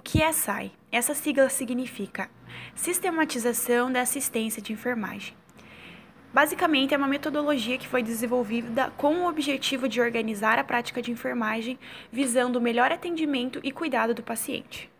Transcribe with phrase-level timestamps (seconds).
[0.00, 0.72] O que é SAI?
[0.90, 2.30] Essa sigla significa
[2.74, 5.34] Sistematização da Assistência de Enfermagem.
[6.32, 11.10] Basicamente, é uma metodologia que foi desenvolvida com o objetivo de organizar a prática de
[11.10, 11.78] enfermagem,
[12.10, 14.90] visando o melhor atendimento e cuidado do paciente.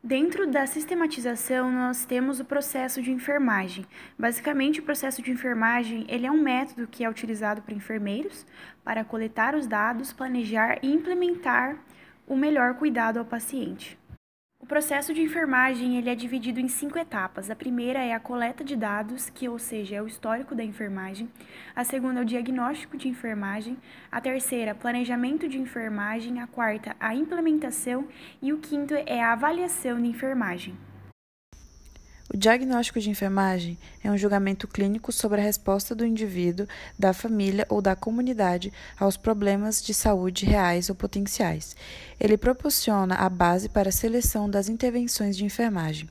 [0.00, 3.84] Dentro da sistematização, nós temos o processo de enfermagem.
[4.16, 8.46] Basicamente, o processo de enfermagem ele é um método que é utilizado por enfermeiros
[8.84, 11.76] para coletar os dados, planejar e implementar
[12.28, 13.98] o melhor cuidado ao paciente.
[14.60, 17.48] O processo de enfermagem ele é dividido em cinco etapas.
[17.48, 21.30] A primeira é a coleta de dados, que ou seja, é o histórico da enfermagem.
[21.74, 23.78] A segunda é o diagnóstico de enfermagem.
[24.10, 26.40] A terceira, planejamento de enfermagem.
[26.40, 28.08] A quarta, a implementação.
[28.42, 30.76] E o quinto é a avaliação de enfermagem.
[32.30, 36.66] O diagnóstico de enfermagem é um julgamento clínico sobre a resposta do indivíduo,
[36.98, 41.74] da família ou da comunidade aos problemas de saúde reais ou potenciais.
[42.20, 46.06] Ele proporciona a base para a seleção das intervenções de enfermagem.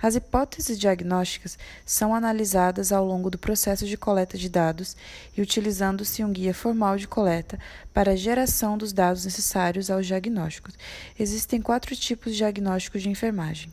[0.00, 4.96] As hipóteses diagnósticas são analisadas ao longo do processo de coleta de dados
[5.36, 7.58] e utilizando-se um guia formal de coleta
[7.92, 10.74] para a geração dos dados necessários aos diagnósticos.
[11.18, 13.72] Existem quatro tipos de diagnósticos de enfermagem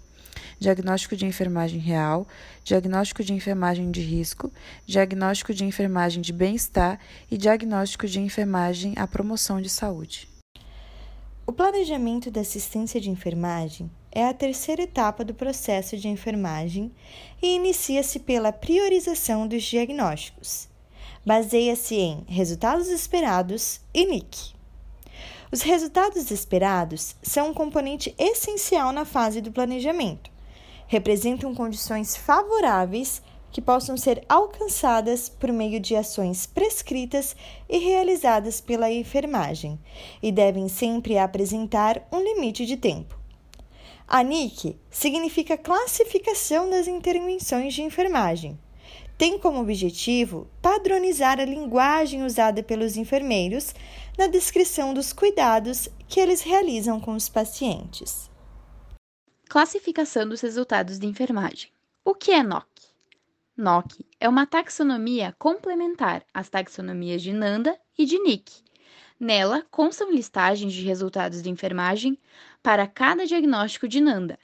[0.60, 2.28] diagnóstico de enfermagem real,
[2.64, 4.52] diagnóstico de enfermagem de risco,
[4.86, 10.28] diagnóstico de enfermagem de bem-estar e diagnóstico de enfermagem à promoção de saúde.
[11.46, 16.92] O planejamento da assistência de enfermagem é a terceira etapa do processo de enfermagem
[17.42, 20.70] e inicia-se pela priorização dos diagnósticos.
[21.26, 24.54] Baseia-se em resultados esperados e NIC.
[25.54, 30.32] Os resultados esperados são um componente essencial na fase do planejamento
[30.88, 37.36] representam condições favoráveis que possam ser alcançadas por meio de ações prescritas
[37.70, 39.80] e realizadas pela enfermagem
[40.24, 43.16] e devem sempre apresentar um limite de tempo.
[44.08, 48.58] A NIC significa Classificação das Intervenções de Enfermagem.
[49.18, 53.74] Tem como objetivo padronizar a linguagem usada pelos enfermeiros
[54.18, 58.30] na descrição dos cuidados que eles realizam com os pacientes.
[59.48, 61.70] Classificação dos resultados de enfermagem.
[62.04, 62.68] O que é NOC?
[63.56, 68.52] NOC é uma taxonomia complementar às taxonomias de Nanda e de Nick.
[69.20, 72.18] Nela constam listagens de resultados de enfermagem
[72.64, 74.40] para cada diagnóstico de Nanda.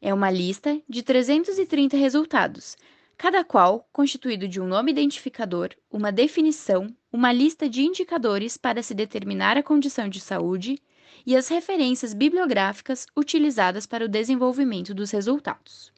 [0.00, 2.76] É uma lista de 330 resultados,
[3.22, 8.94] cada qual constituído de um nome identificador, uma definição, uma lista de indicadores para se
[8.94, 10.82] determinar a condição de saúde
[11.24, 15.92] e as referências bibliográficas utilizadas para o desenvolvimento dos resultados.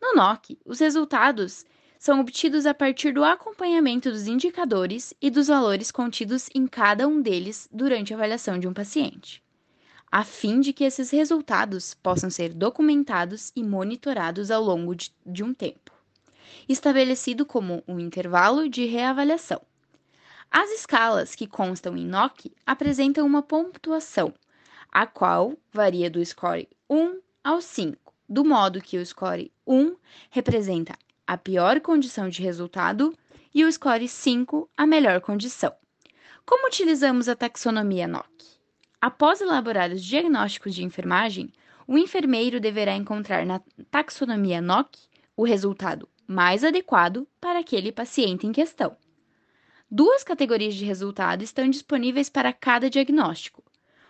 [0.00, 1.64] No NOC, os resultados
[1.98, 7.20] são obtidos a partir do acompanhamento dos indicadores e dos valores contidos em cada um
[7.20, 9.42] deles durante a avaliação de um paciente,
[10.12, 15.42] a fim de que esses resultados possam ser documentados e monitorados ao longo de, de
[15.42, 15.95] um tempo,
[16.68, 19.60] estabelecido como um intervalo de reavaliação.
[20.50, 24.32] As escalas que constam em NOC apresentam uma pontuação,
[24.90, 29.96] a qual varia do score 1 ao 5, do modo que o score 1
[30.30, 30.94] representa
[31.26, 33.16] a pior condição de resultado
[33.52, 35.72] e o score 5 a melhor condição.
[36.44, 38.26] Como utilizamos a taxonomia NOC?
[39.00, 41.52] Após elaborar os diagnósticos de enfermagem,
[41.86, 44.96] o enfermeiro deverá encontrar na taxonomia NOC
[45.36, 48.96] o resultado mais adequado para aquele paciente em questão.
[49.90, 53.62] Duas categorias de resultado estão disponíveis para cada diagnóstico.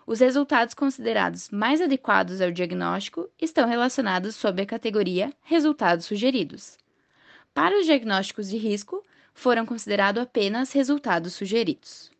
[0.07, 6.79] Os resultados considerados mais adequados ao diagnóstico estão relacionados sob a categoria Resultados sugeridos.
[7.53, 12.16] Para os diagnósticos de risco, foram considerados apenas resultados sugeridos.